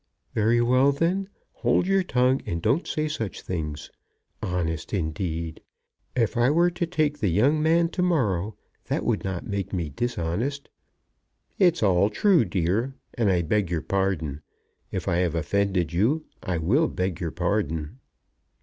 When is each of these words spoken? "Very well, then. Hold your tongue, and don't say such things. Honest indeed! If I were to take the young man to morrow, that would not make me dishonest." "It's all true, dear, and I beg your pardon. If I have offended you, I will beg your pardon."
"Very 0.33 0.61
well, 0.61 0.91
then. 0.91 1.29
Hold 1.57 1.85
your 1.85 2.01
tongue, 2.01 2.41
and 2.47 2.59
don't 2.59 2.87
say 2.87 3.07
such 3.07 3.43
things. 3.43 3.91
Honest 4.41 4.95
indeed! 4.95 5.61
If 6.15 6.35
I 6.35 6.49
were 6.49 6.71
to 6.71 6.87
take 6.87 7.19
the 7.19 7.27
young 7.27 7.61
man 7.61 7.87
to 7.89 8.01
morrow, 8.01 8.57
that 8.85 9.05
would 9.05 9.23
not 9.23 9.45
make 9.45 9.71
me 9.71 9.89
dishonest." 9.89 10.69
"It's 11.59 11.83
all 11.83 12.09
true, 12.09 12.45
dear, 12.45 12.95
and 13.13 13.29
I 13.29 13.43
beg 13.43 13.69
your 13.69 13.83
pardon. 13.83 14.41
If 14.91 15.07
I 15.07 15.17
have 15.17 15.35
offended 15.35 15.93
you, 15.93 16.25
I 16.41 16.57
will 16.57 16.87
beg 16.87 17.19
your 17.21 17.29
pardon." 17.29 17.99